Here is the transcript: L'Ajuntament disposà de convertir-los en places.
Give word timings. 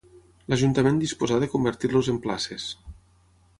L'Ajuntament 0.51 0.97
disposà 1.03 1.37
de 1.45 1.51
convertir-los 1.53 2.11
en 2.13 2.19
places. 2.27 2.69